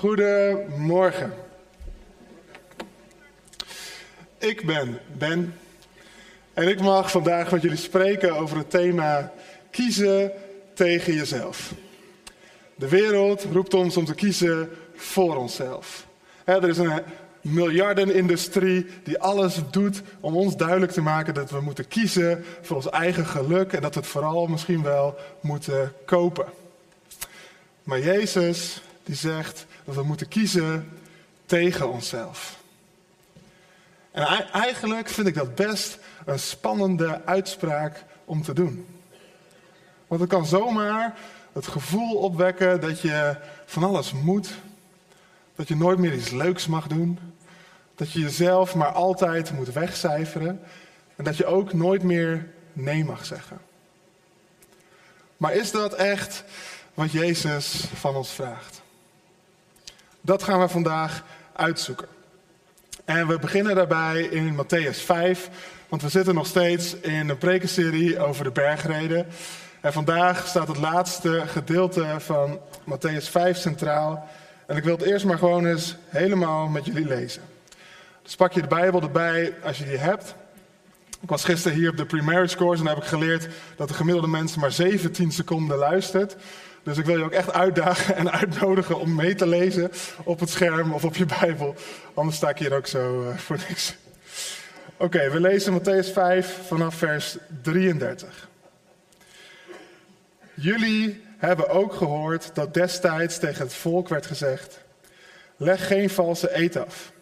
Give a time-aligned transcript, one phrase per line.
[0.00, 1.32] Goedemorgen.
[4.38, 5.54] Ik ben Ben
[6.54, 9.32] en ik mag vandaag met jullie spreken over het thema
[9.70, 10.32] kiezen
[10.74, 11.72] tegen jezelf.
[12.74, 16.06] De wereld roept ons om te kiezen voor onszelf.
[16.44, 17.02] er is een
[17.40, 22.90] miljardenindustrie die alles doet om ons duidelijk te maken dat we moeten kiezen voor ons
[22.90, 26.46] eigen geluk en dat we het vooral misschien wel moeten kopen.
[27.82, 30.88] Maar Jezus die zegt dat we moeten kiezen
[31.46, 32.58] tegen onszelf.
[34.10, 38.86] En eigenlijk vind ik dat best een spannende uitspraak om te doen.
[40.06, 41.18] Want het kan zomaar
[41.52, 43.36] het gevoel opwekken dat je
[43.66, 44.50] van alles moet.
[45.56, 47.18] Dat je nooit meer iets leuks mag doen.
[47.94, 50.60] Dat je jezelf maar altijd moet wegcijferen.
[51.16, 53.60] En dat je ook nooit meer nee mag zeggen.
[55.36, 56.44] Maar is dat echt
[56.94, 58.82] wat Jezus van ons vraagt?
[60.20, 62.08] Dat gaan we vandaag uitzoeken.
[63.04, 65.50] En we beginnen daarbij in Matthäus 5,
[65.88, 69.26] want we zitten nog steeds in een prekenserie over de bergreden.
[69.80, 72.58] En vandaag staat het laatste gedeelte van
[72.90, 74.28] Matthäus 5 centraal.
[74.66, 77.42] En ik wil het eerst maar gewoon eens helemaal met jullie lezen.
[78.22, 80.34] Dus pak je de Bijbel erbij als je die hebt.
[81.20, 83.94] Ik was gisteren hier op de pre-marriage course en daar heb ik geleerd dat de
[83.94, 86.36] gemiddelde mens maar 17 seconden luistert.
[86.82, 89.90] Dus ik wil je ook echt uitdagen en uitnodigen om mee te lezen
[90.24, 91.74] op het scherm of op je Bijbel.
[92.14, 93.96] Anders sta ik hier ook zo uh, voor niks.
[94.96, 98.48] Oké, we lezen Matthäus 5 vanaf vers 33.
[100.54, 104.80] Jullie hebben ook gehoord dat destijds tegen het volk werd gezegd:
[105.56, 107.12] Leg geen valse eed af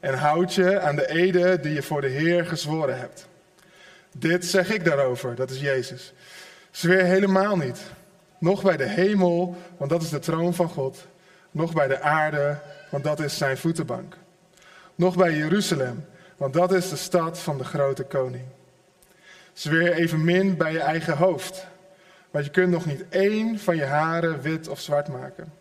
[0.00, 3.26] en houd je aan de ede die je voor de Heer gezworen hebt.
[4.16, 6.12] Dit zeg ik daarover, dat is Jezus.
[6.70, 7.78] Zweer helemaal niet
[8.44, 11.06] nog bij de hemel, want dat is de troon van God.
[11.50, 12.58] Nog bij de aarde,
[12.90, 14.16] want dat is zijn voetenbank.
[14.94, 16.04] Nog bij Jeruzalem,
[16.36, 18.44] want dat is de stad van de grote koning.
[19.52, 21.66] Zweer evenmin bij je eigen hoofd,
[22.30, 25.52] want je kunt nog niet één van je haren wit of zwart maken.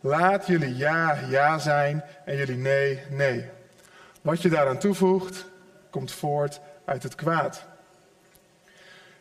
[0.00, 3.44] Laat jullie ja ja zijn en jullie nee nee.
[4.22, 5.46] Wat je daaraan toevoegt,
[5.90, 7.64] komt voort uit het kwaad.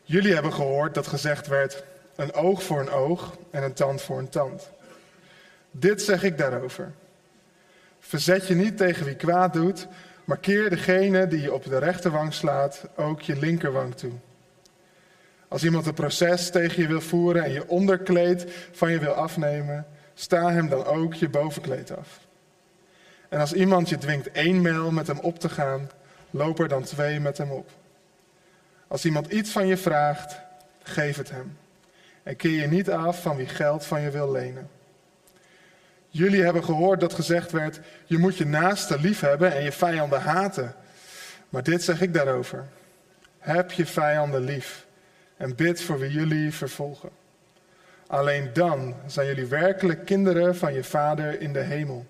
[0.03, 1.83] Jullie hebben gehoord dat gezegd werd:
[2.15, 4.69] een oog voor een oog en een tand voor een tand.
[5.71, 6.91] Dit zeg ik daarover.
[7.99, 9.87] Verzet je niet tegen wie kwaad doet,
[10.23, 14.11] maar keer degene die je op de rechterwang slaat ook je linkerwang toe.
[15.47, 19.87] Als iemand een proces tegen je wil voeren en je onderkleed van je wil afnemen,
[20.13, 22.19] sta hem dan ook je bovenkleed af.
[23.29, 25.89] En als iemand je dwingt één mijl met hem op te gaan,
[26.29, 27.69] loop er dan twee met hem op.
[28.87, 30.39] Als iemand iets van je vraagt,
[30.83, 31.57] geef het hem.
[32.25, 34.69] En keer je niet af van wie geld van je wil lenen.
[36.09, 40.21] Jullie hebben gehoord dat gezegd werd: je moet je naaste lief hebben en je vijanden
[40.21, 40.75] haten.
[41.49, 42.65] Maar dit zeg ik daarover:
[43.39, 44.85] heb je vijanden lief
[45.37, 47.09] en bid voor wie jullie vervolgen.
[48.07, 52.05] Alleen dan zijn jullie werkelijk kinderen van je Vader in de hemel.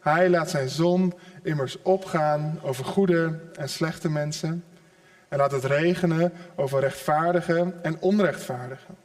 [0.00, 4.64] Hij laat zijn zon immers opgaan over goede en slechte mensen
[5.28, 9.03] en laat het regenen over rechtvaardigen en onrechtvaardigen.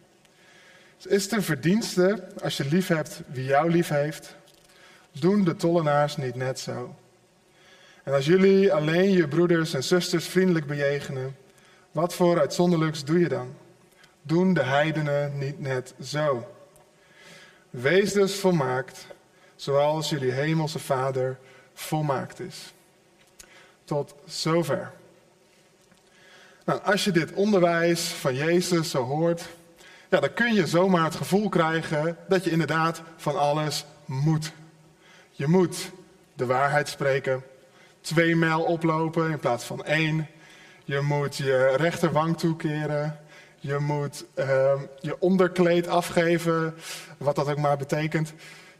[1.08, 4.36] Is het verdienste als je lief hebt wie jou lief heeft?
[5.12, 6.96] Doen de tollenaars niet net zo?
[8.04, 11.36] En als jullie alleen je broeders en zusters vriendelijk bejegenen,
[11.92, 13.56] wat voor uitzonderlijks doe je dan?
[14.22, 16.54] Doen de heidenen niet net zo?
[17.70, 19.06] Wees dus volmaakt,
[19.56, 21.38] zoals jullie hemelse Vader
[21.74, 22.74] volmaakt is.
[23.84, 24.92] Tot zover.
[26.66, 29.48] Nou, als je dit onderwijs van Jezus zo hoort,
[30.10, 34.52] ja, dan kun je zomaar het gevoel krijgen dat je inderdaad van alles moet.
[35.32, 35.92] Je moet
[36.34, 37.44] de waarheid spreken,
[38.02, 40.28] twee mijl oplopen in plaats van één.
[40.84, 43.20] Je moet je rechterwang toekeren.
[43.60, 44.46] Je moet uh,
[45.00, 46.76] je onderkleed afgeven,
[47.18, 48.34] wat dat ook maar betekent.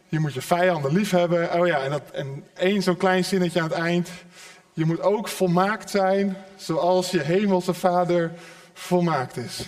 [0.08, 1.54] Je moet je vijanden lief hebben.
[1.54, 4.10] Oh ja, en, dat, en één zo'n klein zinnetje aan het eind.
[4.74, 8.32] Je moet ook volmaakt zijn, zoals je hemelse vader
[8.74, 9.66] volmaakt is.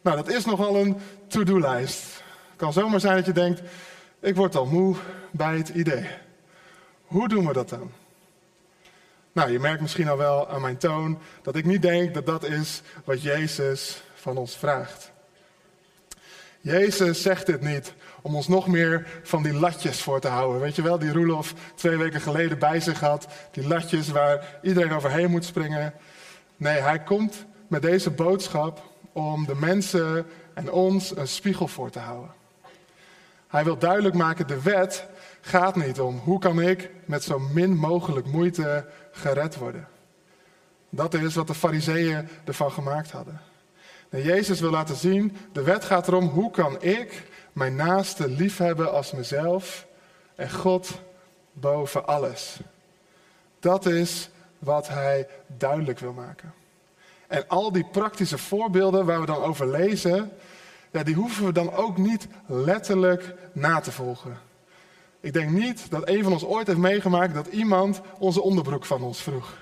[0.00, 2.02] Nou, dat is nogal een to-do-lijst.
[2.48, 3.60] Het kan zomaar zijn dat je denkt,
[4.20, 4.96] ik word al moe
[5.30, 6.06] bij het idee.
[7.04, 7.90] Hoe doen we dat dan?
[9.32, 12.44] Nou, je merkt misschien al wel aan mijn toon dat ik niet denk dat dat
[12.44, 15.12] is wat Jezus van ons vraagt.
[16.60, 20.60] Jezus zegt dit niet om ons nog meer van die latjes voor te houden.
[20.60, 23.26] Weet je wel, die Roelof twee weken geleden bij zich had.
[23.50, 25.94] Die latjes waar iedereen overheen moet springen.
[26.56, 31.98] Nee, hij komt met deze boodschap om de mensen en ons een spiegel voor te
[31.98, 32.30] houden.
[33.48, 35.06] Hij wil duidelijk maken, de wet
[35.40, 39.88] gaat niet om hoe kan ik met zo min mogelijk moeite gered worden.
[40.88, 43.40] Dat is wat de fariseeën ervan gemaakt hadden.
[44.08, 48.92] En Jezus wil laten zien, de wet gaat erom hoe kan ik mijn naaste liefhebben
[48.92, 49.86] als mezelf
[50.34, 51.00] en God
[51.52, 52.60] boven alles.
[53.60, 56.52] Dat is wat hij duidelijk wil maken.
[57.30, 60.30] En al die praktische voorbeelden waar we dan over lezen,
[60.90, 64.38] ja, die hoeven we dan ook niet letterlijk na te volgen.
[65.20, 69.02] Ik denk niet dat een van ons ooit heeft meegemaakt dat iemand onze onderbroek van
[69.02, 69.56] ons vroeg.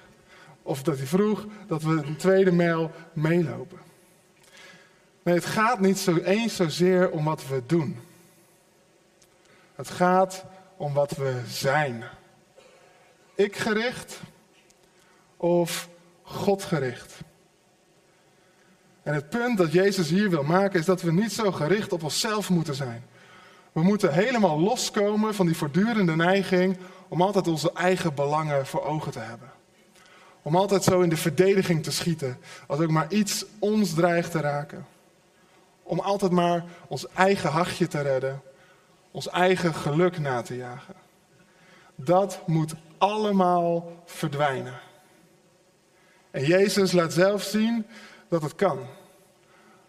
[0.62, 3.78] Of dat hij vroeg dat we een tweede mijl meelopen.
[5.22, 8.00] Nee, het gaat niet zo eens zozeer om wat we doen.
[9.74, 10.44] Het gaat
[10.76, 12.04] om wat we zijn.
[13.34, 14.20] Ik gericht
[15.36, 15.88] of
[16.22, 17.26] God gericht.
[19.08, 22.02] En het punt dat Jezus hier wil maken is dat we niet zo gericht op
[22.02, 23.04] onszelf moeten zijn.
[23.72, 26.76] We moeten helemaal loskomen van die voortdurende neiging
[27.08, 29.50] om altijd onze eigen belangen voor ogen te hebben.
[30.42, 34.40] Om altijd zo in de verdediging te schieten als ook maar iets ons dreigt te
[34.40, 34.86] raken.
[35.82, 38.42] Om altijd maar ons eigen hachje te redden,
[39.10, 40.94] ons eigen geluk na te jagen.
[41.94, 44.78] Dat moet allemaal verdwijnen.
[46.30, 47.86] En Jezus laat zelf zien
[48.28, 48.78] dat het kan.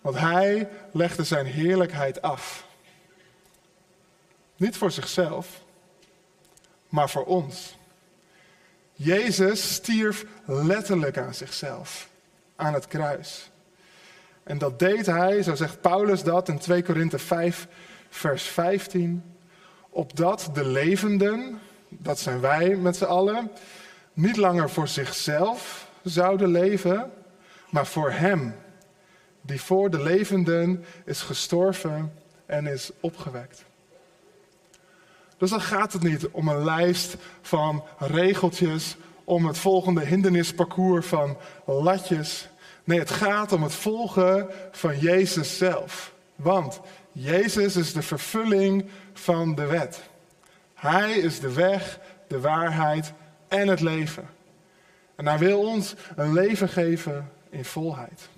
[0.01, 2.67] Want hij legde zijn heerlijkheid af.
[4.55, 5.61] Niet voor zichzelf,
[6.89, 7.77] maar voor ons.
[8.93, 12.09] Jezus stierf letterlijk aan zichzelf,
[12.55, 13.49] aan het kruis.
[14.43, 17.67] En dat deed hij, zo zegt Paulus dat in 2 Korinthe 5,
[18.09, 19.23] vers 15,
[19.89, 21.59] opdat de levenden,
[21.89, 23.51] dat zijn wij met z'n allen,
[24.13, 27.11] niet langer voor zichzelf zouden leven,
[27.69, 28.55] maar voor Hem,
[29.49, 32.13] die voor de levenden is gestorven
[32.45, 33.65] en is opgewekt.
[35.37, 41.37] Dus dan gaat het niet om een lijst van regeltjes, om het volgende hindernisparcours van
[41.65, 42.49] latjes.
[42.83, 46.13] Nee, het gaat om het volgen van Jezus zelf.
[46.35, 46.79] Want
[47.11, 50.01] Jezus is de vervulling van de wet.
[50.73, 53.13] Hij is de weg, de waarheid
[53.47, 54.27] en het leven.
[55.15, 58.29] En hij wil ons een leven geven in volheid.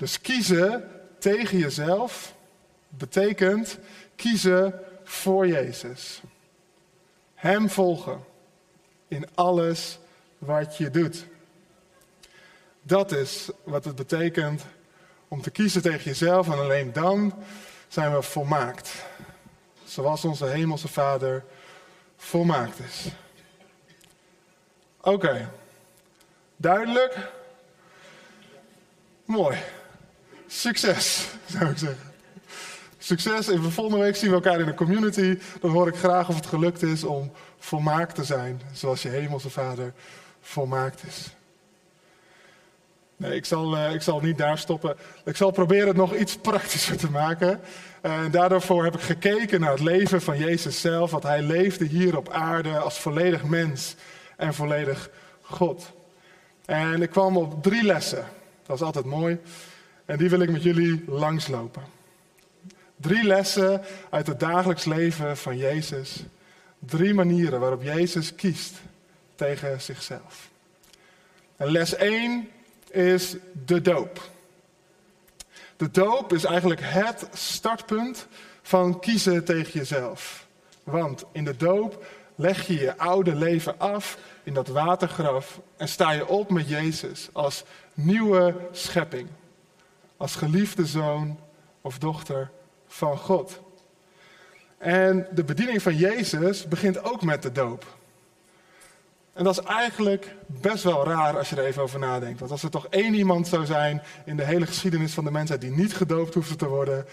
[0.00, 2.34] Dus kiezen tegen jezelf
[2.88, 3.78] betekent
[4.16, 6.20] kiezen voor Jezus.
[7.34, 8.24] Hem volgen
[9.08, 9.98] in alles
[10.38, 11.24] wat je doet.
[12.82, 14.62] Dat is wat het betekent
[15.28, 17.34] om te kiezen tegen jezelf en alleen dan
[17.88, 19.04] zijn we volmaakt.
[19.84, 21.44] Zoals onze hemelse Vader
[22.16, 23.06] volmaakt is.
[25.00, 25.50] Oké,
[26.56, 27.30] duidelijk?
[29.24, 29.58] Mooi.
[30.52, 32.12] Succes, zou ik zeggen.
[32.98, 35.38] Succes en volgende week zien we elkaar in de community.
[35.60, 39.50] Dan hoor ik graag of het gelukt is om volmaakt te zijn, zoals je hemelse
[39.50, 39.92] Vader
[40.40, 41.34] volmaakt is.
[43.16, 44.96] Nee, ik zal, uh, ik zal niet daar stoppen.
[45.24, 47.60] Ik zal proberen het nog iets praktischer te maken.
[48.00, 51.10] En uh, daardoor heb ik gekeken naar het leven van Jezus zelf.
[51.10, 53.94] Want hij leefde hier op aarde als volledig mens
[54.36, 55.10] en volledig
[55.42, 55.90] God.
[56.64, 58.24] En ik kwam op drie lessen.
[58.66, 59.38] Dat is altijd mooi.
[60.10, 61.82] En die wil ik met jullie langslopen.
[62.96, 66.24] Drie lessen uit het dagelijks leven van Jezus.
[66.78, 68.74] Drie manieren waarop Jezus kiest
[69.34, 70.50] tegen zichzelf.
[71.56, 72.48] En les 1
[72.90, 74.30] is de doop.
[75.76, 78.26] De doop is eigenlijk het startpunt
[78.62, 80.46] van kiezen tegen jezelf.
[80.84, 82.04] Want in de doop
[82.34, 87.28] leg je je oude leven af in dat watergraf en sta je op met Jezus
[87.32, 89.28] als nieuwe schepping.
[90.20, 91.38] Als geliefde zoon
[91.80, 92.50] of dochter
[92.86, 93.60] van God.
[94.78, 97.86] En de bediening van Jezus begint ook met de doop.
[99.32, 102.38] En dat is eigenlijk best wel raar als je er even over nadenkt.
[102.38, 105.60] Want als er toch één iemand zou zijn in de hele geschiedenis van de mensheid
[105.60, 107.06] die niet gedoopt hoefde te worden,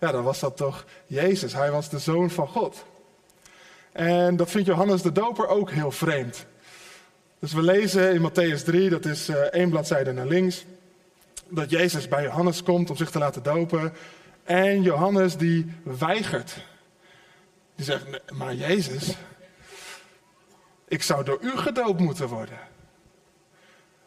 [0.00, 1.52] ja, dan was dat toch Jezus.
[1.52, 2.84] Hij was de zoon van God.
[3.92, 6.46] En dat vindt Johannes de Doper ook heel vreemd.
[7.38, 10.64] Dus we lezen in Matthäus 3, dat is uh, één bladzijde naar links,
[11.48, 13.92] dat Jezus bij Johannes komt om zich te laten dopen.
[14.44, 16.56] En Johannes die weigert.
[17.74, 19.16] Die zegt, maar Jezus,
[20.88, 22.58] ik zou door u gedoopt moeten worden.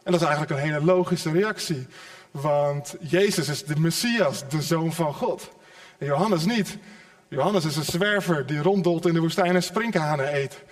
[0.02, 1.86] En dat is eigenlijk een hele logische reactie.
[2.30, 5.50] Want Jezus is de Messias, de Zoon van God.
[5.98, 6.78] En Johannes niet.
[7.28, 10.62] Johannes is een zwerver die ronddolt in de woestijn en sprinkhanen eet.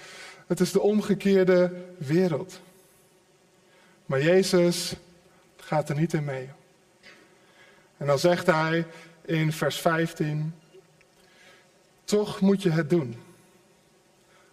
[0.46, 2.60] Het is de omgekeerde wereld.
[4.06, 4.94] Maar Jezus
[5.56, 6.48] gaat er niet in mee.
[7.96, 8.86] En dan zegt hij
[9.24, 10.54] in vers 15:
[12.04, 13.22] Toch moet je het doen.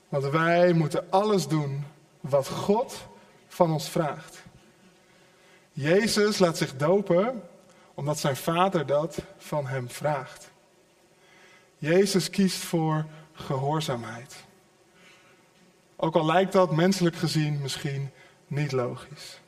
[0.09, 1.83] Want wij moeten alles doen
[2.19, 3.07] wat God
[3.47, 4.43] van ons vraagt.
[5.71, 7.43] Jezus laat zich dopen
[7.93, 10.51] omdat zijn vader dat van hem vraagt.
[11.77, 14.35] Jezus kiest voor gehoorzaamheid.
[15.95, 18.12] Ook al lijkt dat menselijk gezien misschien
[18.47, 19.39] niet logisch.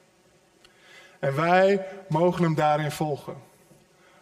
[1.19, 3.35] En wij mogen hem daarin volgen.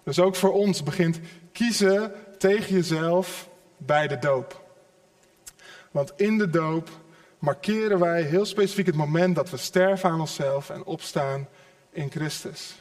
[0.04, 1.20] Dus ook voor ons begint
[1.52, 4.62] kiezen tegen jezelf bij de doop.
[5.92, 6.90] Want in de doop
[7.40, 11.48] markeren wij heel specifiek het moment dat we sterven aan onszelf en opstaan
[11.92, 12.76] in Christus.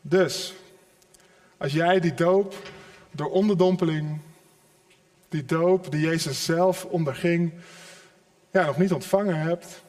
[0.00, 0.54] Dus,
[1.56, 2.54] als jij die doop
[3.10, 4.20] door onderdompeling,
[5.28, 7.52] die doop die Jezus zelf onderging,
[8.50, 9.82] ja, nog niet ontvangen hebt,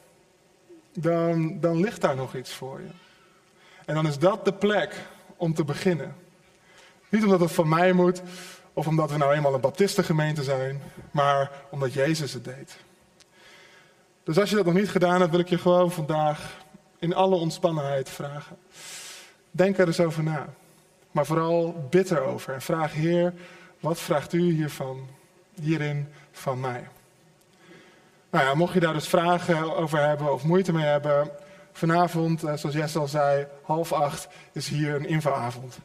[0.92, 2.90] dan, dan ligt daar nog iets voor je.
[3.84, 4.94] En dan is dat de plek
[5.42, 6.14] om te beginnen.
[7.08, 8.22] Niet omdat het van mij moet,
[8.72, 12.76] of omdat we nou eenmaal een baptistengemeente zijn, maar omdat Jezus het deed.
[14.24, 16.56] Dus als je dat nog niet gedaan hebt, wil ik je gewoon vandaag
[16.98, 18.56] in alle ontspannenheid vragen.
[19.50, 20.46] Denk er eens over na.
[21.10, 23.34] Maar vooral bid erover en vraag Heer,
[23.80, 25.08] wat vraagt u hiervan,
[25.60, 26.88] hierin van mij?
[28.30, 31.30] Nou ja, mocht je daar dus vragen over hebben of moeite mee hebben,
[31.72, 35.78] vanavond, eh, zoals Jess al zei, half acht is hier een infoavond.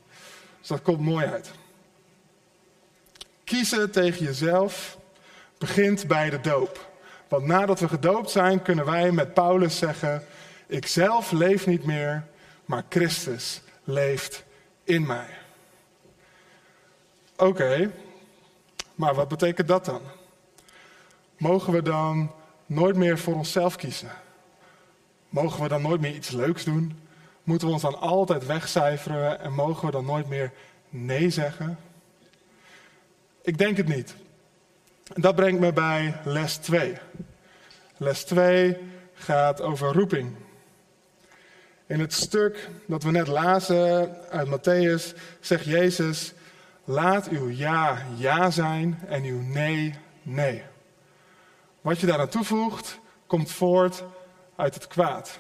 [0.60, 1.52] Dus dat komt mooi uit.
[3.44, 4.98] Kiezen tegen jezelf
[5.58, 6.90] begint bij de doop.
[7.28, 10.24] Want nadat we gedoopt zijn, kunnen wij met Paulus zeggen:
[10.68, 12.24] Ik zelf leef niet meer,
[12.66, 14.44] maar Christus leeft
[14.84, 15.28] in mij.
[17.38, 17.92] Oké,
[18.96, 20.02] maar wat betekent dat dan?
[21.38, 22.32] Mogen we dan
[22.66, 24.12] nooit meer voor onszelf kiezen?
[25.30, 27.00] Mogen we dan nooit meer iets leuks doen?
[27.44, 30.52] Moeten we ons dan altijd wegcijferen en mogen we dan nooit meer
[30.90, 31.78] nee zeggen?
[33.42, 34.16] Ik denk het niet.
[35.14, 36.98] Dat brengt me bij les 2.
[37.98, 38.78] Les 2
[39.14, 40.36] gaat over roeping.
[41.88, 46.34] In het stuk dat we net lazen uit Matthäus zegt Jezus:
[46.84, 50.64] Laat uw ja ja zijn en uw nee nee.
[51.82, 54.04] Wat je daar aan toevoegt, komt voort
[54.58, 55.40] uit het kwaad.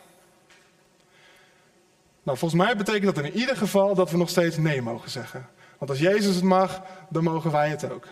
[2.23, 5.49] Nou, volgens mij betekent dat in ieder geval dat we nog steeds nee mogen zeggen.
[5.77, 8.07] Want als Jezus het mag, dan mogen wij het ook.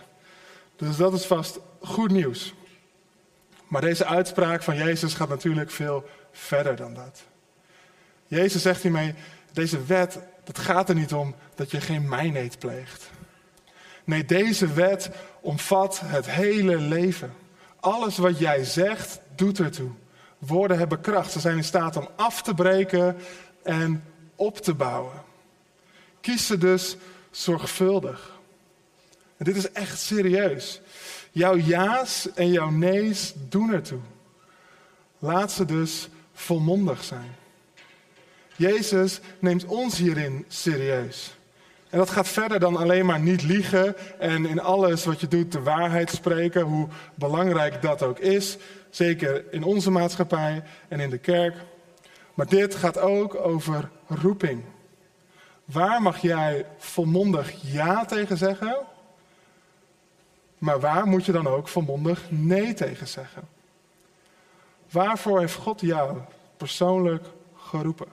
[0.76, 2.54] Dus dat is vast goed nieuws.
[3.68, 7.22] Maar deze uitspraak van Jezus gaat natuurlijk veel verder dan dat.
[8.26, 9.14] Jezus zegt hiermee,
[9.52, 13.10] deze wet, het gaat er niet om dat je geen mijneet pleegt.
[14.04, 15.10] Nee, deze wet
[15.40, 17.32] omvat het hele leven.
[17.80, 19.90] Alles wat jij zegt, doet ertoe.
[20.38, 21.32] Woorden hebben kracht.
[21.32, 23.16] Ze zijn in staat om af te breken
[23.62, 25.22] en op te bouwen.
[26.20, 26.96] Kies ze dus
[27.30, 28.34] zorgvuldig.
[29.36, 30.80] En dit is echt serieus.
[31.30, 34.00] Jouw ja's en jouw nee's doen ertoe.
[35.18, 37.34] Laat ze dus volmondig zijn.
[38.56, 41.36] Jezus neemt ons hierin serieus.
[41.90, 45.52] En dat gaat verder dan alleen maar niet liegen en in alles wat je doet
[45.52, 48.56] de waarheid spreken, hoe belangrijk dat ook is.
[48.90, 51.56] Zeker in onze maatschappij en in de kerk.
[52.34, 54.62] Maar dit gaat ook over roeping.
[55.64, 58.76] Waar mag jij volmondig ja tegen zeggen?
[60.58, 63.42] Maar waar moet je dan ook volmondig nee tegen zeggen?
[64.90, 66.18] Waarvoor heeft God jou
[66.56, 67.26] persoonlijk
[67.56, 68.06] geroepen?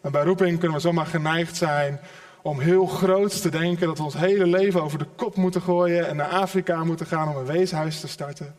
[0.00, 2.00] En bij roeping kunnen we zomaar geneigd zijn
[2.42, 6.08] om heel groot te denken dat we ons hele leven over de kop moeten gooien
[6.08, 8.56] en naar Afrika moeten gaan om een weeshuis te starten.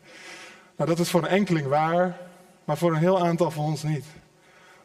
[0.78, 2.18] Nou, dat is voor een enkeling waar,
[2.64, 4.04] maar voor een heel aantal van ons niet.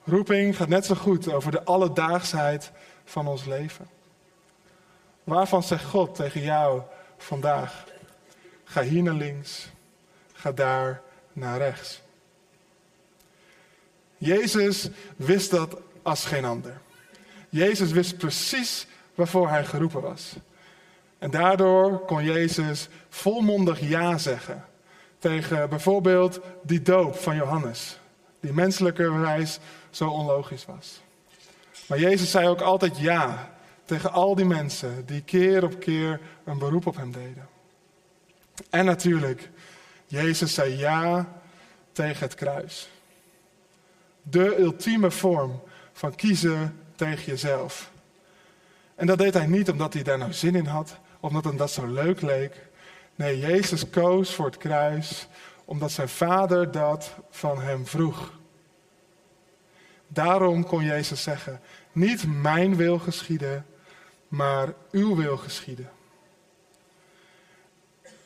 [0.03, 2.71] Roeping gaat net zo goed over de alledaagsheid
[3.05, 3.87] van ons leven.
[5.23, 6.81] Waarvan zegt God tegen jou
[7.17, 7.85] vandaag?
[8.63, 9.69] Ga hier naar links,
[10.33, 11.01] ga daar
[11.33, 12.01] naar rechts.
[14.17, 16.81] Jezus wist dat als geen ander.
[17.49, 20.33] Jezus wist precies waarvoor hij geroepen was.
[21.19, 24.65] En daardoor kon Jezus volmondig ja zeggen
[25.23, 27.99] tegen bijvoorbeeld die doop van Johannes,
[28.39, 31.01] die menselijkerwijs zo onlogisch was.
[31.87, 33.51] Maar Jezus zei ook altijd ja
[33.85, 37.47] tegen al die mensen die keer op keer een beroep op hem deden.
[38.69, 39.49] En natuurlijk,
[40.05, 41.33] Jezus zei ja
[41.91, 42.89] tegen het kruis.
[44.21, 45.61] De ultieme vorm
[45.93, 47.91] van kiezen tegen jezelf.
[48.95, 51.71] En dat deed hij niet omdat hij daar nou zin in had, omdat hem dat
[51.71, 52.71] zo leuk leek.
[53.15, 55.27] Nee, Jezus koos voor het kruis
[55.65, 58.31] omdat zijn vader dat van hem vroeg.
[60.07, 63.65] Daarom kon Jezus zeggen: Niet mijn wil geschieden,
[64.27, 65.89] maar uw wil geschieden.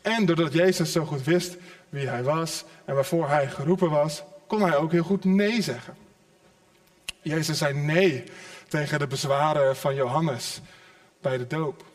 [0.01, 1.58] En doordat Jezus zo goed wist
[1.89, 5.96] wie hij was en waarvoor hij geroepen was, kon hij ook heel goed nee zeggen.
[7.22, 8.24] Jezus zei nee
[8.67, 10.62] tegen de bezwaren van Johannes
[11.22, 11.86] bij de doop.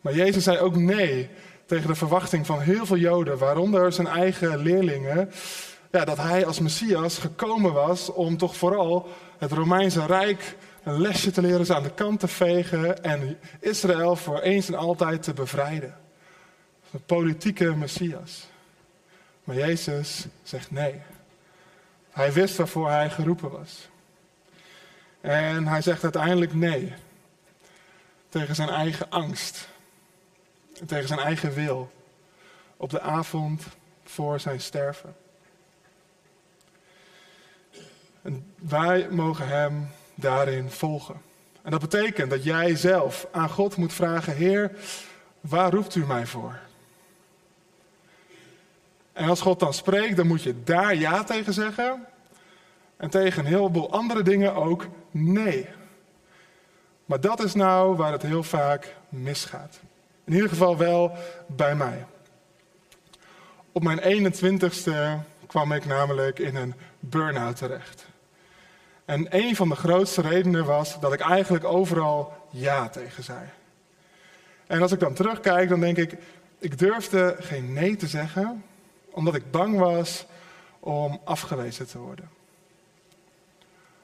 [0.00, 1.30] Maar Jezus zei ook nee
[1.72, 5.30] tegen de verwachting van heel veel Joden, waaronder zijn eigen leerlingen,
[5.90, 11.30] ja, dat hij als Messias gekomen was om toch vooral het Romeinse Rijk een lesje
[11.30, 15.32] te leren, ze aan de kant te vegen en Israël voor eens en altijd te
[15.32, 15.94] bevrijden.
[16.92, 18.46] Een politieke Messias.
[19.44, 21.00] Maar Jezus zegt nee.
[22.10, 23.88] Hij wist waarvoor hij geroepen was.
[25.20, 26.92] En hij zegt uiteindelijk nee.
[28.28, 29.70] Tegen zijn eigen angst.
[30.86, 31.90] Tegen zijn eigen wil.
[32.76, 33.62] Op de avond
[34.04, 35.16] voor zijn sterven.
[38.22, 41.22] En wij mogen hem daarin volgen.
[41.62, 44.72] En dat betekent dat jij zelf aan God moet vragen: Heer,
[45.40, 46.58] waar roept u mij voor?
[49.12, 52.06] En als God dan spreekt, dan moet je daar ja tegen zeggen.
[52.96, 55.68] En tegen een heleboel andere dingen ook nee.
[57.04, 59.80] Maar dat is nou waar het heel vaak misgaat.
[60.24, 62.06] In ieder geval wel bij mij.
[63.72, 64.92] Op mijn 21ste
[65.46, 68.06] kwam ik namelijk in een burn-out terecht.
[69.04, 73.40] En een van de grootste redenen was dat ik eigenlijk overal ja tegen zei.
[74.66, 76.16] En als ik dan terugkijk, dan denk ik,
[76.58, 78.64] ik durfde geen nee te zeggen,
[79.10, 80.26] omdat ik bang was
[80.80, 82.30] om afgewezen te worden.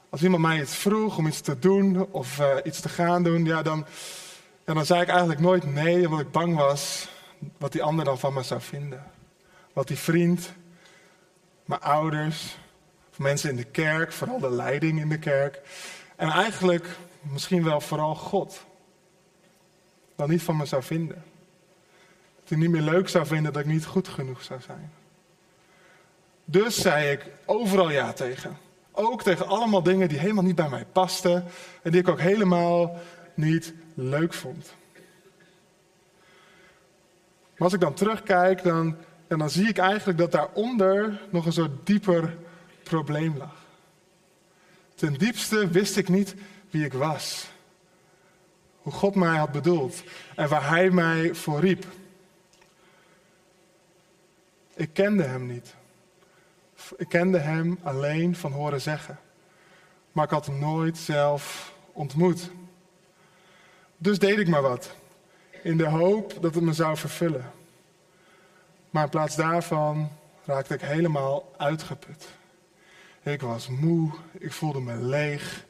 [0.09, 3.45] Als iemand mij iets vroeg om iets te doen of uh, iets te gaan doen,
[3.45, 3.85] ja, dan,
[4.69, 7.07] ja, dan zei ik eigenlijk nooit nee, omdat ik bang was
[7.57, 9.03] wat die ander dan van me zou vinden.
[9.73, 10.53] Wat die vriend,
[11.65, 12.57] mijn ouders,
[13.11, 15.61] of mensen in de kerk, vooral de leiding in de kerk.
[16.15, 16.87] En eigenlijk
[17.21, 18.65] misschien wel vooral God.
[20.15, 21.23] Dan niet van me zou vinden.
[22.39, 24.91] Dat hij niet meer leuk zou vinden dat ik niet goed genoeg zou zijn.
[26.45, 28.57] Dus zei ik overal ja tegen.
[28.91, 31.45] Ook tegen allemaal dingen die helemaal niet bij mij pasten
[31.81, 32.99] en die ik ook helemaal
[33.39, 34.73] niet leuk vond.
[37.57, 38.97] Maar als ik dan terugkijk, dan,
[39.27, 42.37] dan zie ik eigenlijk dat daaronder nog een soort dieper
[42.83, 43.55] probleem lag.
[44.95, 46.35] Ten diepste wist ik niet
[46.69, 47.49] wie ik was.
[48.81, 50.03] Hoe God mij had bedoeld
[50.35, 51.85] en waar Hij mij voor riep.
[54.75, 55.75] Ik kende Hem niet.
[56.97, 59.19] Ik kende hem alleen van horen zeggen.
[60.11, 62.49] Maar ik had hem nooit zelf ontmoet.
[64.01, 64.91] Dus deed ik maar wat.
[65.63, 67.51] In de hoop dat het me zou vervullen.
[68.89, 70.09] Maar in plaats daarvan
[70.45, 72.27] raakte ik helemaal uitgeput.
[73.23, 75.65] Ik was moe, ik voelde me leeg.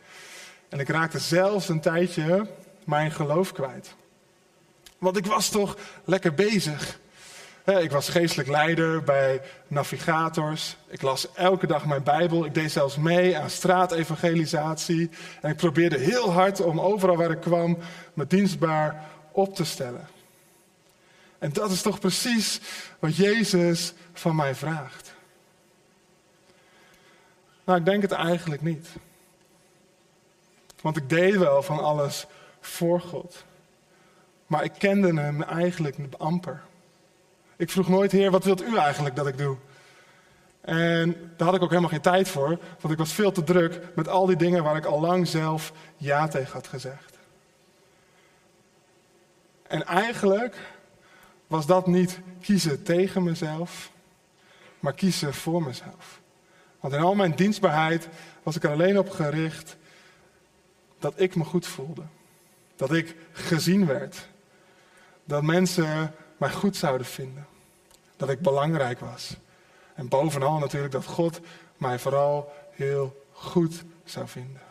[0.69, 2.47] En ik raakte zelfs een tijdje
[2.83, 3.95] mijn geloof kwijt.
[4.97, 6.99] Want ik was toch lekker bezig.
[7.77, 10.77] Ik was geestelijk leider bij navigators.
[10.87, 12.45] Ik las elke dag mijn Bijbel.
[12.45, 15.09] Ik deed zelfs mee aan straatevangelisatie.
[15.41, 17.77] En ik probeerde heel hard om overal waar ik kwam
[18.13, 20.07] me dienstbaar op te stellen.
[21.39, 22.61] En dat is toch precies
[22.99, 25.13] wat Jezus van mij vraagt.
[27.63, 28.87] Nou, ik denk het eigenlijk niet.
[30.81, 32.25] Want ik deed wel van alles
[32.59, 33.43] voor God.
[34.47, 36.61] Maar ik kende hem eigenlijk amper.
[37.59, 39.57] Ik vroeg nooit, Heer, wat wilt u eigenlijk dat ik doe?
[40.61, 43.81] En daar had ik ook helemaal geen tijd voor, want ik was veel te druk
[43.95, 47.17] met al die dingen waar ik al lang zelf ja tegen had gezegd.
[49.67, 50.55] En eigenlijk
[51.47, 53.91] was dat niet kiezen tegen mezelf,
[54.79, 56.19] maar kiezen voor mezelf.
[56.79, 58.07] Want in al mijn dienstbaarheid
[58.43, 59.77] was ik er alleen op gericht
[60.99, 62.03] dat ik me goed voelde.
[62.75, 64.27] Dat ik gezien werd.
[65.23, 67.47] Dat mensen mij goed zouden vinden.
[68.17, 69.35] Dat ik belangrijk was.
[69.95, 71.39] En bovenal natuurlijk dat God
[71.77, 74.61] mij vooral heel goed zou vinden.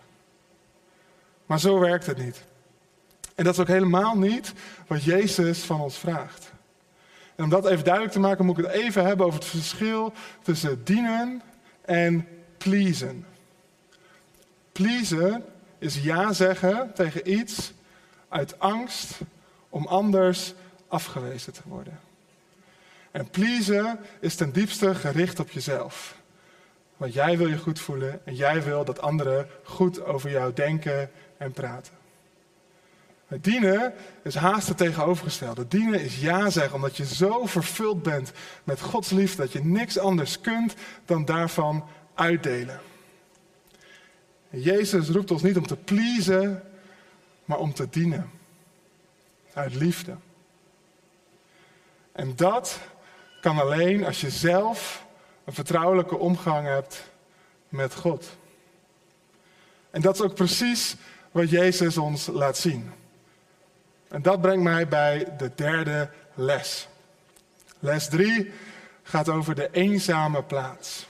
[1.47, 2.45] Maar zo werkt het niet.
[3.35, 4.53] En dat is ook helemaal niet
[4.87, 6.53] wat Jezus van ons vraagt.
[7.35, 10.13] En om dat even duidelijk te maken, moet ik het even hebben over het verschil
[10.43, 11.43] tussen dienen
[11.85, 12.29] en
[12.59, 13.27] pleasen.
[14.73, 15.45] Pleasen
[15.79, 17.73] is ja zeggen tegen iets
[18.29, 19.19] uit angst
[19.69, 20.55] om anders
[20.89, 22.01] afgewezen te worden.
[23.11, 26.17] En pleasen is ten diepste gericht op jezelf.
[26.97, 31.11] Want jij wil je goed voelen en jij wil dat anderen goed over jou denken
[31.37, 31.93] en praten.
[33.27, 35.69] Het dienen is haast het tegenovergestelde.
[35.69, 38.33] Dienen is ja zeggen omdat je zo vervuld bent
[38.65, 40.75] met Gods liefde dat je niks anders kunt
[41.05, 42.81] dan daarvan uitdelen.
[44.51, 46.63] En Jezus roept ons niet om te pleasen,
[47.45, 48.31] maar om te dienen.
[49.53, 50.17] Uit liefde.
[52.19, 52.79] En dat
[53.41, 55.05] kan alleen als je zelf
[55.45, 57.11] een vertrouwelijke omgang hebt
[57.69, 58.37] met God.
[59.91, 60.97] En dat is ook precies
[61.31, 62.93] wat Jezus ons laat zien.
[64.09, 66.89] En dat brengt mij bij de derde les.
[67.79, 68.53] Les 3
[69.03, 71.07] gaat over de eenzame plaats.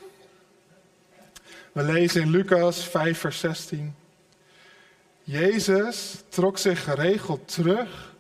[1.73, 3.95] We lezen in Lucas 5, vers 16.
[5.23, 8.15] Jezus trok zich geregeld terug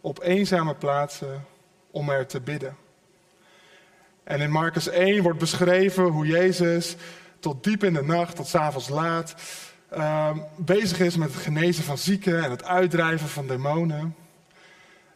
[0.00, 1.48] op eenzame plaatsen
[1.90, 2.76] om er te bidden.
[4.24, 6.96] En in Marcus 1 wordt beschreven hoe Jezus
[7.38, 9.34] tot diep in de nacht, tot s'avonds laat,
[9.96, 14.14] uh, bezig is met het genezen van zieken en het uitdrijven van demonen.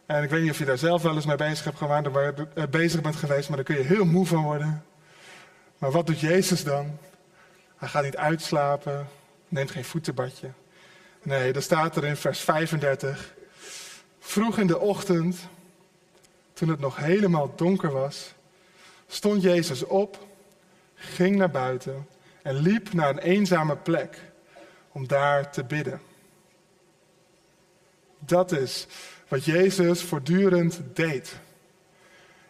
[0.05, 2.63] En ik weet niet of je daar zelf wel eens mee bezig, hebt maar, uh,
[2.69, 4.83] bezig bent geweest, maar daar kun je heel moe van worden.
[5.77, 6.97] Maar wat doet Jezus dan?
[7.77, 9.07] Hij gaat niet uitslapen,
[9.47, 10.49] neemt geen voetenbadje.
[11.23, 13.33] Nee, dan staat er in vers 35.
[14.19, 15.37] Vroeg in de ochtend,
[16.55, 18.33] toen het nog helemaal donker was,
[19.07, 20.27] stond Jezus op,
[20.95, 22.07] ging naar buiten
[22.41, 24.21] en liep naar een eenzame plek
[24.91, 26.01] om daar te bidden.
[28.19, 28.87] Dat is
[29.27, 31.35] wat Jezus voortdurend deed.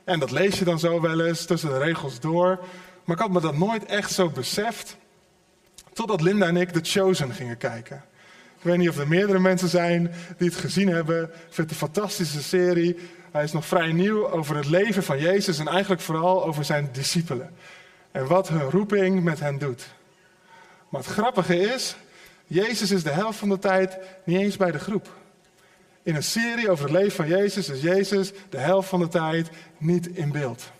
[0.03, 2.59] En dat lees je dan zo wel eens tussen de regels door.
[3.03, 4.97] Maar ik had me dat nooit echt zo beseft.
[5.93, 8.03] Totdat Linda en ik The Chosen gingen kijken.
[8.57, 11.23] Ik weet niet of er meerdere mensen zijn die het gezien hebben.
[11.23, 12.97] Ik vind het een fantastische serie.
[13.35, 16.89] Hij is nog vrij nieuw over het leven van Jezus en eigenlijk vooral over zijn
[16.91, 17.55] discipelen.
[18.11, 19.87] En wat hun roeping met hen doet.
[20.89, 21.95] Maar het grappige is,
[22.45, 25.09] Jezus is de helft van de tijd niet eens bij de groep.
[26.03, 29.49] In een serie over het leven van Jezus is Jezus de helft van de tijd
[29.77, 30.71] niet in beeld.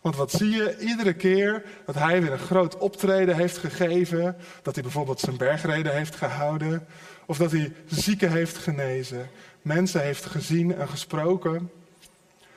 [0.00, 4.74] Want wat zie je iedere keer dat hij weer een groot optreden heeft gegeven, dat
[4.74, 6.86] hij bijvoorbeeld zijn bergreden heeft gehouden,
[7.26, 9.30] of dat hij zieken heeft genezen,
[9.64, 11.70] mensen heeft gezien en gesproken,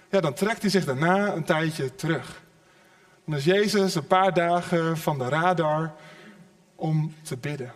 [0.09, 2.41] ja, dan trekt hij zich daarna een tijdje terug.
[3.25, 5.93] Dan is Jezus een paar dagen van de radar
[6.75, 7.71] om te bidden.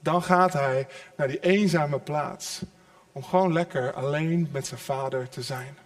[0.00, 2.62] Dan gaat hij naar die eenzame plaats
[3.12, 5.76] om gewoon lekker alleen met zijn vader te zijn.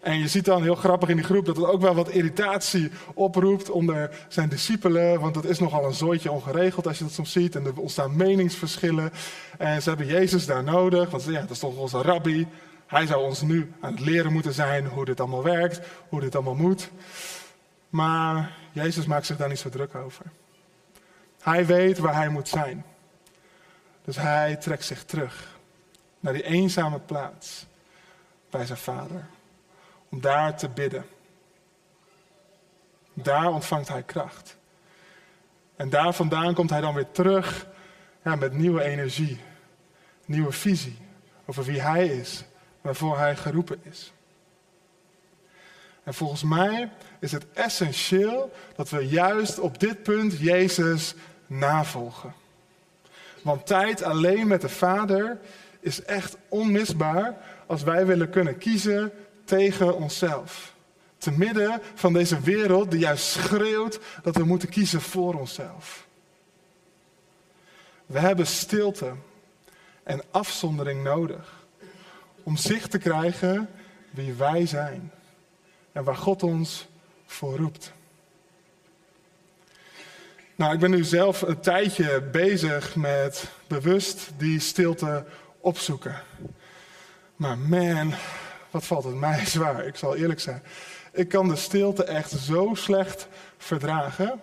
[0.00, 2.90] En je ziet dan heel grappig in die groep dat het ook wel wat irritatie
[3.14, 5.20] oproept onder zijn discipelen.
[5.20, 7.56] Want dat is nogal een zooitje ongeregeld als je dat soms ziet.
[7.56, 9.12] En er ontstaan meningsverschillen.
[9.58, 11.10] En ze hebben Jezus daar nodig.
[11.10, 12.46] Want ja, dat is toch onze rabbi.
[12.86, 15.80] Hij zou ons nu aan het leren moeten zijn hoe dit allemaal werkt.
[16.08, 16.90] Hoe dit allemaal moet.
[17.88, 20.24] Maar Jezus maakt zich daar niet zo druk over.
[21.40, 22.84] Hij weet waar hij moet zijn.
[24.04, 25.58] Dus hij trekt zich terug
[26.20, 27.66] naar die eenzame plaats
[28.50, 29.28] bij zijn vader.
[30.10, 31.06] Om daar te bidden.
[33.14, 34.56] Daar ontvangt hij kracht.
[35.76, 37.66] En daar vandaan komt hij dan weer terug
[38.24, 39.40] ja, met nieuwe energie,
[40.26, 40.98] nieuwe visie
[41.44, 42.44] over wie hij is,
[42.80, 44.12] waarvoor hij geroepen is.
[46.02, 51.14] En volgens mij is het essentieel dat we juist op dit punt Jezus
[51.46, 52.34] navolgen.
[53.42, 55.38] Want tijd alleen met de Vader
[55.80, 59.12] is echt onmisbaar als wij willen kunnen kiezen
[59.50, 60.74] tegen onszelf.
[61.18, 66.06] Te midden van deze wereld die juist schreeuwt dat we moeten kiezen voor onszelf.
[68.06, 69.12] We hebben stilte
[70.02, 71.64] en afzondering nodig
[72.42, 73.68] om zicht te krijgen
[74.10, 75.12] wie wij zijn
[75.92, 76.86] en waar God ons
[77.26, 77.92] voor roept.
[80.54, 85.24] Nou, ik ben nu zelf een tijdje bezig met bewust die stilte
[85.60, 86.22] opzoeken.
[87.36, 88.14] Maar man,
[88.70, 90.62] wat valt het mij zwaar, ik zal eerlijk zijn.
[91.12, 93.28] Ik kan de stilte echt zo slecht
[93.58, 94.40] verdragen.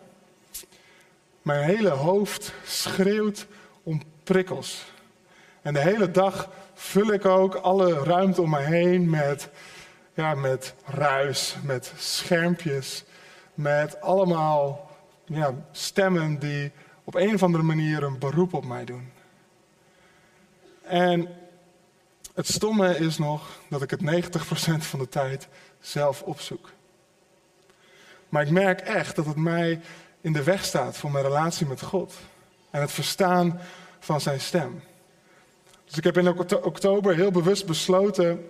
[1.41, 3.47] Mijn hele hoofd schreeuwt
[3.83, 4.85] om prikkels.
[5.61, 9.49] En de hele dag vul ik ook alle ruimte om me heen met,
[10.13, 13.03] ja, met ruis, met schermpjes,
[13.53, 14.89] met allemaal
[15.25, 16.71] ja, stemmen die
[17.03, 19.11] op een of andere manier een beroep op mij doen.
[20.81, 21.27] En
[22.37, 24.03] het stomme is nog dat ik het 90%
[24.77, 25.47] van de tijd
[25.79, 26.71] zelf opzoek.
[28.29, 29.81] Maar ik merk echt dat het mij
[30.21, 32.13] in de weg staat voor mijn relatie met God.
[32.69, 33.59] En het verstaan
[33.99, 34.83] van zijn stem.
[35.85, 36.27] Dus ik heb in
[36.63, 38.49] oktober heel bewust besloten,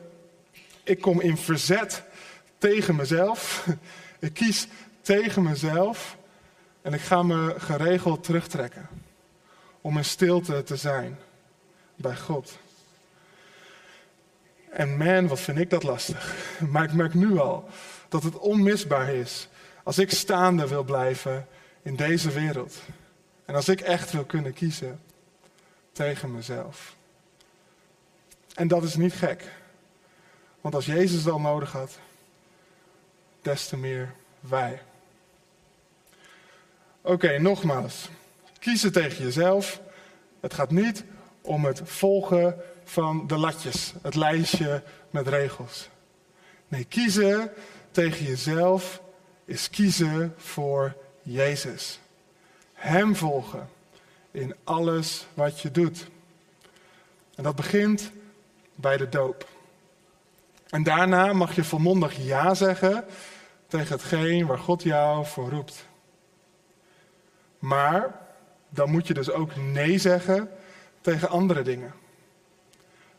[0.84, 2.04] ik kom in verzet
[2.58, 3.66] tegen mezelf.
[4.20, 4.68] Ik kies
[5.02, 6.18] tegen mezelf
[6.82, 8.90] en ik ga me geregeld terugtrekken
[9.82, 11.20] om in stilte te zijn
[11.96, 12.58] bij God.
[14.70, 16.36] En man, wat vind ik dat lastig.
[16.70, 17.70] Maar ik merk nu al
[18.10, 19.48] dat het onmisbaar is
[19.84, 21.48] als ik staande wil blijven
[21.82, 22.82] in deze wereld.
[23.46, 25.02] En als ik echt wil kunnen kiezen
[25.92, 26.96] tegen mezelf.
[28.56, 29.44] En dat is niet gek.
[30.62, 32.00] Want als Jezus het al nodig had,
[33.42, 34.82] des te meer wij.
[37.02, 38.10] Oké, nogmaals.
[38.60, 39.82] Kiezen tegen jezelf.
[40.40, 41.04] Het gaat niet
[41.42, 45.90] om het volgen van de latjes, het lijstje met regels.
[46.68, 47.52] Nee, kiezen
[47.92, 49.02] tegen jezelf
[49.46, 52.00] is kiezen voor Jezus.
[52.74, 53.70] Hem volgen
[54.32, 56.08] in alles wat je doet.
[57.36, 58.12] En dat begint
[58.76, 59.48] bij de doop.
[60.70, 63.06] En daarna mag je volmondig ja zeggen
[63.68, 65.88] tegen hetgeen waar God jou voor roept.
[67.60, 68.20] Maar
[68.70, 70.50] dan moet je dus ook nee zeggen
[71.02, 71.94] tegen andere dingen.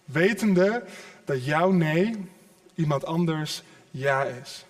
[0.09, 0.85] Wetende
[1.25, 2.31] dat jouw nee
[2.75, 4.65] iemand anders ja is.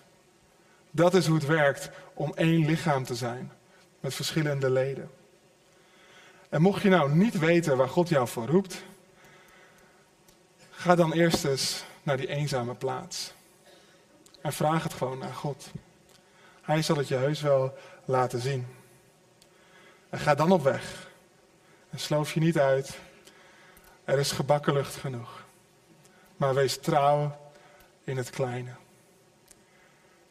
[0.91, 3.51] Dat is hoe het werkt om één lichaam te zijn
[3.99, 5.11] met verschillende leden.
[6.49, 8.83] En mocht je nou niet weten waar God jou voor roept,
[10.69, 13.33] ga dan eerst eens naar die eenzame plaats.
[14.41, 15.71] En vraag het gewoon naar God.
[16.61, 18.67] Hij zal het je heus wel laten zien.
[20.09, 21.09] En ga dan op weg.
[21.89, 22.97] En sloof je niet uit.
[24.09, 25.43] Er is gebakken lucht genoeg.
[26.37, 27.37] Maar wees trouw
[28.03, 28.71] in het kleine.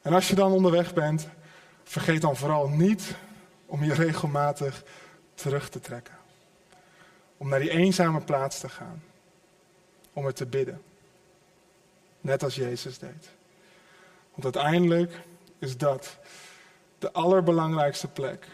[0.03, 1.29] En als je dan onderweg bent,
[1.85, 3.15] vergeet dan vooral niet
[3.67, 4.83] om je regelmatig
[5.35, 6.15] terug te trekken.
[7.37, 9.03] Om naar die eenzame plaats te gaan.
[10.13, 10.83] Om er te bidden.
[12.21, 13.29] Net als Jezus deed.
[14.35, 15.21] Want uiteindelijk
[15.59, 16.17] is dat
[16.99, 18.47] de allerbelangrijkste plek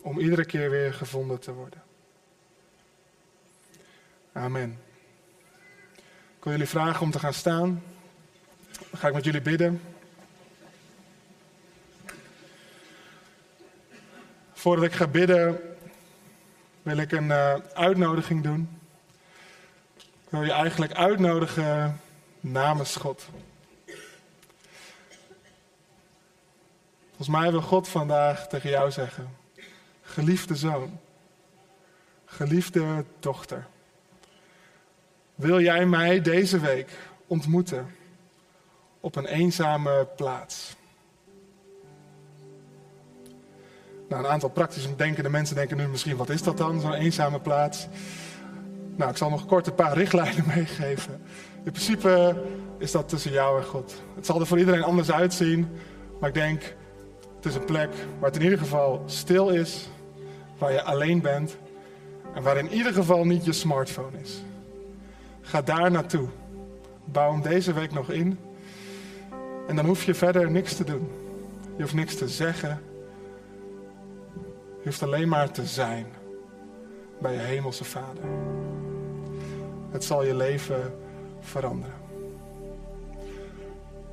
[0.00, 1.83] om iedere keer weer gevonden te worden.
[4.36, 4.78] Amen.
[6.36, 7.82] Ik wil jullie vragen om te gaan staan.
[8.90, 9.82] Dan ga ik met jullie bidden.
[14.52, 15.60] Voordat ik ga bidden,
[16.82, 18.80] wil ik een uh, uitnodiging doen.
[19.96, 22.00] Ik wil je eigenlijk uitnodigen
[22.40, 23.28] namens God.
[27.06, 29.36] Volgens mij wil God vandaag tegen jou zeggen:
[30.02, 31.00] Geliefde zoon,
[32.24, 33.66] geliefde dochter,
[35.34, 36.90] wil jij mij deze week
[37.26, 37.86] ontmoeten
[39.00, 40.76] op een eenzame plaats?
[44.08, 47.40] Nou, een aantal praktisch denkende mensen denken nu misschien, wat is dat dan, zo'n eenzame
[47.40, 47.86] plaats?
[48.96, 51.22] Nou, ik zal nog kort een paar richtlijnen meegeven.
[51.64, 52.42] In principe
[52.78, 54.02] is dat tussen jou en God.
[54.14, 55.68] Het zal er voor iedereen anders uitzien,
[56.20, 56.62] maar ik denk,
[57.36, 59.88] het is een plek waar het in ieder geval stil is,
[60.58, 61.56] waar je alleen bent
[62.34, 64.42] en waar in ieder geval niet je smartphone is.
[65.44, 66.28] Ga daar naartoe.
[67.04, 68.38] Bouw hem deze week nog in.
[69.66, 71.10] En dan hoef je verder niks te doen.
[71.76, 72.82] Je hoeft niks te zeggen.
[74.78, 76.06] Je hoeft alleen maar te zijn
[77.20, 78.24] bij je hemelse Vader.
[79.90, 80.98] Het zal je leven
[81.40, 81.94] veranderen.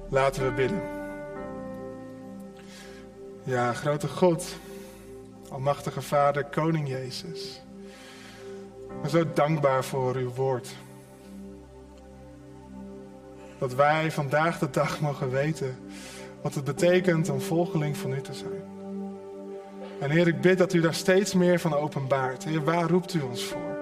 [0.10, 0.82] Laten we bidden.
[3.44, 4.56] Ja, grote God,
[5.50, 7.62] Almachtige Vader, Koning Jezus.
[8.90, 10.76] Ik ben zo dankbaar voor uw woord.
[13.62, 15.78] Dat wij vandaag de dag mogen weten
[16.42, 18.64] wat het betekent om volgeling van u te zijn.
[20.00, 22.44] En Heer, ik bid dat u daar steeds meer van openbaart.
[22.44, 23.78] Heer, waar roept u ons voor?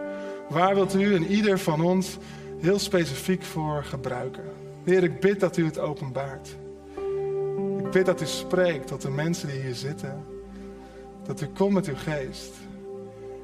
[0.49, 2.17] Waar wilt u en ieder van ons
[2.57, 4.43] heel specifiek voor gebruiken?
[4.83, 6.55] Heer, ik bid dat u het openbaart.
[7.77, 10.25] Ik bid dat u spreekt tot de mensen die hier zitten.
[11.23, 12.53] Dat u komt met uw geest.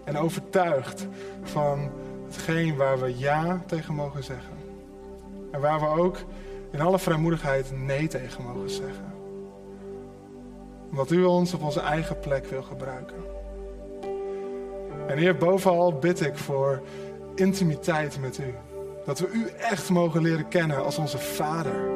[0.04, 1.08] En overtuigt
[1.44, 1.92] van
[2.26, 4.65] hetgeen waar we ja tegen mogen zeggen.
[5.52, 6.18] En waar we ook
[6.72, 9.14] in alle vrijmoedigheid nee tegen mogen zeggen.
[10.90, 13.18] Omdat u ons op onze eigen plek wil gebruiken.
[15.08, 16.82] En Heer, bovenal bid ik voor
[17.36, 18.54] intimiteit met u.
[19.06, 21.90] Dat we u echt mogen leren kennen als onze Vader.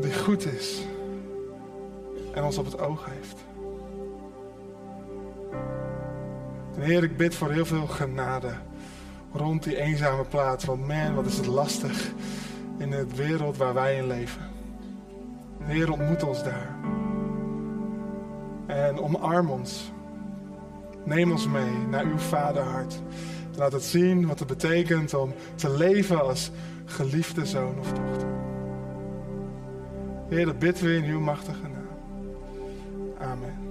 [0.00, 0.82] Die goed is.
[2.34, 3.36] En ons op het oog heeft.
[6.74, 8.52] En Heer, ik bid voor heel veel genade
[9.32, 10.64] rond die eenzame plaats.
[10.64, 12.12] Want man, wat is het lastig
[12.78, 14.42] in de wereld waar wij in leven.
[15.62, 16.74] Heer, ontmoet ons daar.
[18.66, 19.92] En omarm ons.
[21.04, 23.02] Neem ons mee naar uw vaderhart.
[23.56, 26.50] Laat het zien wat het betekent om te leven als
[26.84, 28.28] geliefde zoon of dochter.
[30.28, 31.88] Heer, dat bidden we in uw machtige naam.
[33.18, 33.69] Amen.